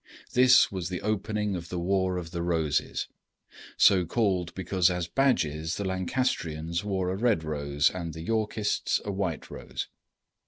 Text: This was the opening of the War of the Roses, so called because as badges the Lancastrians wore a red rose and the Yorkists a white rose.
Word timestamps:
This 0.33 0.71
was 0.71 0.89
the 0.89 1.01
opening 1.03 1.55
of 1.55 1.69
the 1.69 1.77
War 1.77 2.17
of 2.17 2.31
the 2.31 2.41
Roses, 2.41 3.07
so 3.77 4.03
called 4.03 4.51
because 4.55 4.89
as 4.89 5.07
badges 5.07 5.75
the 5.75 5.85
Lancastrians 5.85 6.83
wore 6.83 7.11
a 7.11 7.15
red 7.15 7.43
rose 7.43 7.91
and 7.91 8.11
the 8.15 8.23
Yorkists 8.23 8.99
a 9.05 9.11
white 9.11 9.51
rose. 9.51 9.89